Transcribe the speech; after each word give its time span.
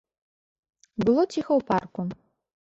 Было 1.05 1.27
ціха 1.33 1.53
ў 1.59 1.67
парку. 1.69 2.01